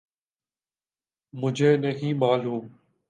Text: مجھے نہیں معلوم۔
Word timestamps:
مجھے 1.33 1.77
نہیں 1.77 2.13
معلوم۔ 2.13 2.67